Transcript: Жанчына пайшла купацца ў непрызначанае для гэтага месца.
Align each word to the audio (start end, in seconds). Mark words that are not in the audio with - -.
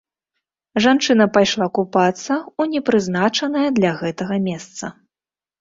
Жанчына 0.85 1.27
пайшла 1.35 1.67
купацца 1.79 2.33
ў 2.37 2.71
непрызначанае 2.73 3.67
для 3.79 3.91
гэтага 4.01 4.35
месца. 4.49 4.85